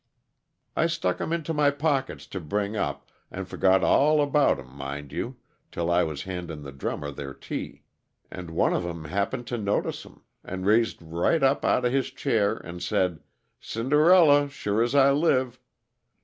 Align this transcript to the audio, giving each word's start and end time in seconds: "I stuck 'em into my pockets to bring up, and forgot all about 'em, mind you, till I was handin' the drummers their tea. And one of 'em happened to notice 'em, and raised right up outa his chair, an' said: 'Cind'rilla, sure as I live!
"I 0.75 0.87
stuck 0.87 1.21
'em 1.21 1.31
into 1.31 1.53
my 1.53 1.69
pockets 1.69 2.25
to 2.29 2.39
bring 2.39 2.75
up, 2.75 3.11
and 3.29 3.47
forgot 3.47 3.83
all 3.83 4.19
about 4.19 4.57
'em, 4.57 4.75
mind 4.75 5.11
you, 5.11 5.37
till 5.71 5.91
I 5.91 6.01
was 6.01 6.23
handin' 6.23 6.63
the 6.63 6.71
drummers 6.71 7.13
their 7.17 7.35
tea. 7.35 7.83
And 8.31 8.49
one 8.49 8.73
of 8.73 8.83
'em 8.83 9.03
happened 9.03 9.45
to 9.45 9.59
notice 9.59 10.03
'em, 10.03 10.23
and 10.43 10.65
raised 10.65 11.03
right 11.03 11.43
up 11.43 11.63
outa 11.63 11.91
his 11.91 12.09
chair, 12.09 12.65
an' 12.65 12.79
said: 12.79 13.19
'Cind'rilla, 13.61 14.49
sure 14.49 14.81
as 14.81 14.95
I 14.95 15.11
live! 15.11 15.59